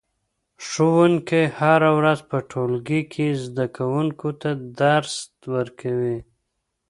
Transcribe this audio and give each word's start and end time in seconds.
ښوونکی 0.67 1.43
هره 1.59 1.89
ورځ 1.97 2.19
په 2.29 2.37
ټولګي 2.51 3.01
کې 3.13 3.27
زده 3.45 3.65
کوونکو 3.77 4.27
ته 4.41 4.49
درس 4.81 5.15
ورکوي 5.53 6.17